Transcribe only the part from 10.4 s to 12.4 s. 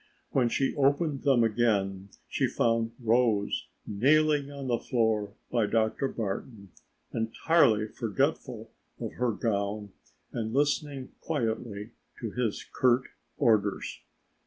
listening quietly to